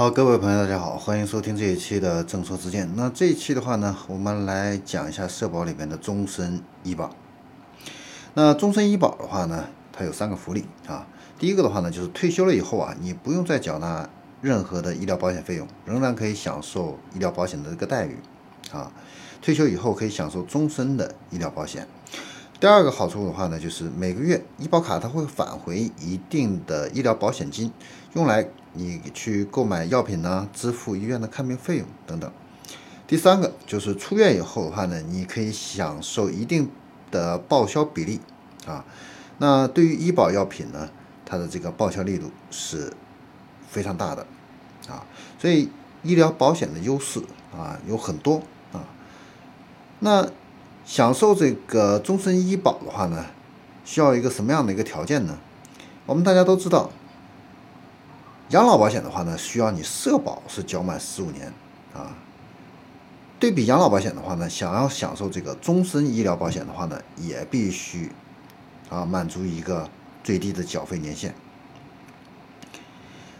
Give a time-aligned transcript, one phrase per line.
[0.00, 2.90] 好，各位朋友，大家好，欢迎收听这一期的正说之见。
[2.96, 7.14] 那这一期的话呢，我们来讲一下社保里面的终身医保。
[8.32, 11.06] 那终身医保的话呢，它有三个福利啊。
[11.38, 14.08] 第一个的话呢，就是退休了以后啊，你不用再缴纳
[14.40, 18.16] 任何的医疗保险费用，仍然可以享受医疗保险的这个待遇
[18.72, 18.90] 啊。
[19.42, 21.86] 退休以后可以享受终身的医疗保险。
[22.60, 27.72] 第二个好处的话呢，就是每个月医保卡它会返回一定的医疗保险金，
[28.12, 32.30] 用来你去购买药品呢，支付医院的看病费用等等。
[33.06, 36.70] 第三个就是出院以后的话呢，你可以享受一定
[37.10, 38.20] 的报销比例
[38.66, 38.84] 啊。
[39.38, 40.90] 那对于医保药品呢，
[41.24, 42.92] 它的这个报销力度是
[43.70, 44.26] 非常大的
[44.86, 45.06] 啊。
[45.38, 45.70] 所以
[46.02, 47.22] 医疗保险的优势
[47.56, 48.42] 啊有很多
[48.74, 48.84] 啊。
[50.00, 50.28] 那
[50.84, 53.26] 享受这个终身医保的话呢，
[53.84, 55.38] 需要一个什么样的一个条件呢？
[56.06, 56.90] 我们大家都知道，
[58.48, 61.52] 养老保险的话呢，需要你社保是缴满十五年
[61.94, 62.16] 啊。
[63.38, 68.10] 对比养老保险的话呢，想要享受这个终身医疗保险的话呢，也必须
[68.88, 69.88] 啊满足一个
[70.24, 71.32] 最低的缴费年限。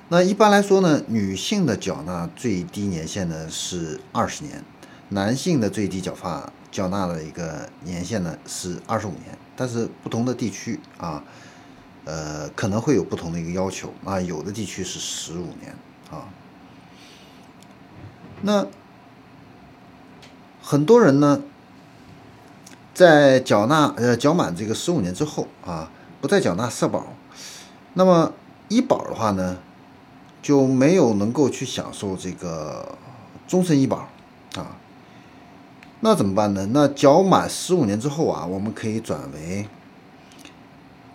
[0.09, 4.65] 那一般来说呢，女性的缴纳最低年限呢是二十年，
[5.09, 6.53] 男性的最低缴发。
[6.71, 11.23] 缴纳的一个年限呢是二十五年，但是不同的地区啊，
[12.05, 15.75] 呃可能会有不同的一个要求啊，有的地区是十五年
[16.11, 16.29] 啊。
[18.43, 18.67] 那
[20.63, 21.43] 很多人呢，
[22.95, 25.91] 在缴纳呃缴满这个十五年之后啊，
[26.21, 27.07] 不再缴纳社保，
[27.95, 28.33] 那么
[28.69, 29.59] 医保的话呢，
[30.41, 32.97] 就没有能够去享受这个
[33.49, 34.09] 终身医保
[34.55, 34.77] 啊。
[36.03, 36.67] 那怎么办呢？
[36.73, 39.69] 那缴满十五年之后啊，我们可以转为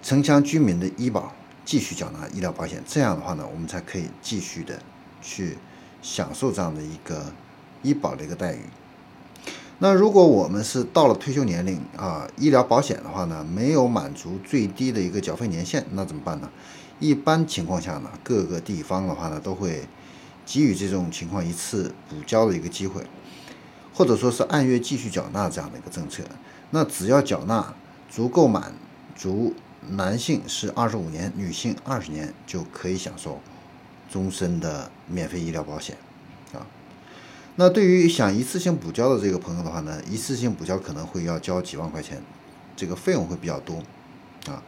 [0.03, 1.33] 城乡居民的医保，
[1.65, 2.83] 继续缴纳医疗保险。
[2.85, 4.79] 这样的话呢，我们才可以继续的
[5.23, 5.57] 去
[6.03, 7.33] 享受这样的一个
[7.81, 8.59] 医保的一个待遇。
[9.79, 16.49] 那如果我们是到了退休年龄啊，医疗保险的话呢，没有满足最低的一个缴费年限，那怎么办呢？
[16.99, 19.81] 一般情况下呢，各个地方的话呢，都会
[20.45, 23.01] 给予这种情况一次补交的一个机会。
[23.95, 26.21] 或者说是按月继续缴纳这样的一个政策，
[26.71, 27.73] 那只要缴纳
[28.09, 28.73] 足够满
[29.15, 29.53] 足，
[29.91, 33.39] 男性是二十五年，女性二十年就可以享受
[34.11, 35.95] 终身的免费医疗保险
[36.53, 36.67] 啊。
[37.55, 42.21] 那对于想一次性补交的这个朋友的话呢，一次性补交可能会要交几万块钱，
[42.75, 43.81] 这个费用会比较多
[44.47, 44.61] 啊。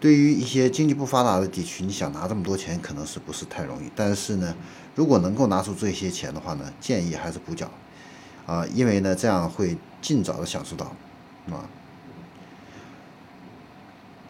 [0.00, 3.90] 对于一些经济不发达的地区，你想拿这么多钱可能是不是太容易？
[3.94, 4.54] 但是呢，
[4.94, 7.70] 如果能够拿出这些钱的话呢，建议还是补缴。
[8.48, 10.86] 啊，因为呢，这样会尽早的享受到，
[11.50, 11.68] 啊。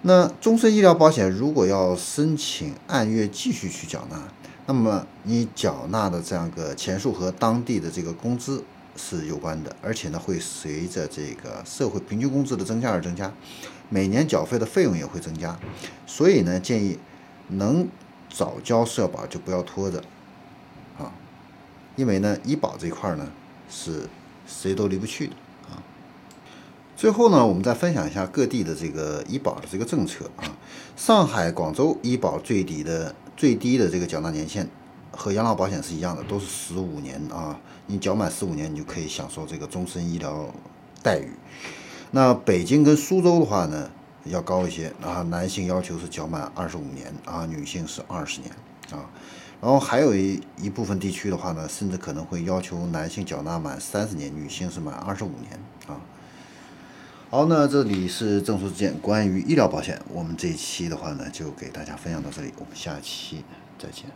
[0.02, 4.16] 那终身医疗保险如果要申请按月继续去缴纳，
[4.66, 8.64] 那么你缴纳的这样个钱数和当地的这个工资
[8.96, 13.32] 是有关的，而且呢会随着这个社会平均工资的增加而增加，
[13.88, 15.56] 每年缴费的费用也会增加，
[16.08, 16.98] 所以呢建议
[17.50, 17.86] 能
[18.28, 20.02] 早交社保就不要拖着，
[20.98, 21.12] 啊，
[21.94, 23.28] 因为呢医保这一块呢。
[23.68, 24.08] 是
[24.46, 25.34] 谁都离不去的
[25.70, 25.82] 啊！
[26.96, 30.44] 最后呢，我们再分享一下各地的这个医保的这个政策啊。
[30.96, 34.68] 上海、广州医保最低的最低的这个缴纳年限
[35.12, 37.58] 和养老保险是一样的，都是十五年啊。
[37.86, 40.52] 你缴满十五年，你就可以享受这个终身医疗
[41.02, 41.30] 待遇。
[42.10, 43.90] 那北京跟苏州的话呢，
[44.24, 45.22] 要高一些啊。
[45.22, 48.50] 男性要求是缴满二十五年啊，女性是二十年
[48.90, 49.08] 啊。
[49.60, 55.58] 然后还有一一部分地区的话呢，甚至可能会要求男性缴纳满三十年，女性是满二十五年
[55.88, 56.00] 啊。
[57.30, 63.44] 好，那这里是证书之见，关于医疗保险，我们这一期的话呢，就给大家分享到这里，我们下期
[63.78, 64.06] 再见。